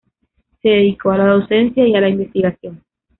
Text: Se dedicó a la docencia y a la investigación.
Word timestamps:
Se 0.63 0.69
dedicó 0.69 1.11
a 1.11 1.17
la 1.19 1.27
docencia 1.27 1.87
y 1.87 1.93
a 1.93 2.01
la 2.01 2.09
investigación. 2.09 2.83